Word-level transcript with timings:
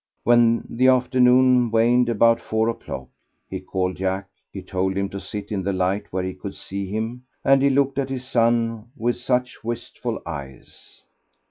When 0.23 0.65
the 0.67 0.87
afternoon 0.87 1.69
waned, 1.69 2.09
about 2.09 2.41
four 2.41 2.69
o'clock, 2.69 3.07
he 3.47 3.59
called 3.59 3.97
Jack; 3.97 4.29
he 4.51 4.63
told 4.63 4.97
him 4.97 5.09
to 5.09 5.19
sit 5.19 5.51
in 5.51 5.61
the 5.61 5.73
light 5.73 6.07
where 6.11 6.23
he 6.23 6.33
could 6.33 6.55
see 6.55 6.87
him, 6.87 7.25
and 7.45 7.61
he 7.61 7.69
looked 7.69 7.99
at 7.99 8.09
his 8.09 8.25
son 8.27 8.85
with 8.97 9.15
such 9.17 9.63
wistful 9.63 10.19
eyes. 10.25 11.03